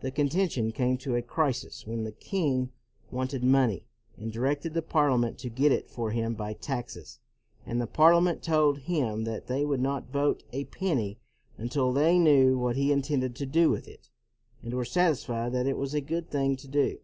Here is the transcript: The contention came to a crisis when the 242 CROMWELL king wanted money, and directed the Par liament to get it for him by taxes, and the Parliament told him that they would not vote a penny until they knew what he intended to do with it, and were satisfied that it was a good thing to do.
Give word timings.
The 0.00 0.10
contention 0.10 0.72
came 0.72 0.96
to 0.96 1.14
a 1.14 1.20
crisis 1.20 1.86
when 1.86 2.04
the 2.04 2.10
242 2.12 2.22
CROMWELL 2.24 2.66
king 3.10 3.14
wanted 3.14 3.44
money, 3.44 3.84
and 4.16 4.32
directed 4.32 4.72
the 4.72 4.80
Par 4.80 5.10
liament 5.10 5.36
to 5.36 5.50
get 5.50 5.72
it 5.72 5.90
for 5.90 6.10
him 6.10 6.32
by 6.32 6.54
taxes, 6.54 7.18
and 7.66 7.78
the 7.78 7.86
Parliament 7.86 8.42
told 8.42 8.78
him 8.78 9.24
that 9.24 9.46
they 9.46 9.66
would 9.66 9.82
not 9.82 10.10
vote 10.10 10.42
a 10.54 10.64
penny 10.64 11.18
until 11.58 11.92
they 11.92 12.18
knew 12.18 12.56
what 12.56 12.76
he 12.76 12.90
intended 12.90 13.36
to 13.36 13.44
do 13.44 13.68
with 13.68 13.86
it, 13.86 14.08
and 14.62 14.72
were 14.72 14.86
satisfied 14.86 15.52
that 15.52 15.66
it 15.66 15.76
was 15.76 15.92
a 15.92 16.00
good 16.00 16.30
thing 16.30 16.56
to 16.56 16.66
do. 16.66 17.00